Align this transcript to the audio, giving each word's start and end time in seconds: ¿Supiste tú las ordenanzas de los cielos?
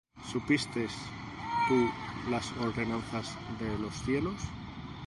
¿Supiste 0.31 0.87
tú 1.67 1.89
las 2.31 2.51
ordenanzas 2.53 3.35
de 3.59 3.77
los 3.77 3.93
cielos? 4.01 4.41